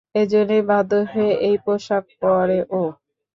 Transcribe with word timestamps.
এজন্যই 0.15 0.63
বাধ্য 0.69 0.91
হয়ে 1.11 1.31
এই 1.47 1.55
পোশাক 1.65 2.03
পরে 2.21 2.59
ও। 2.71 2.83